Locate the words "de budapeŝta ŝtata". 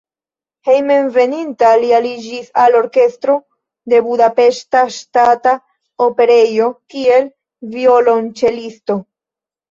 3.93-5.53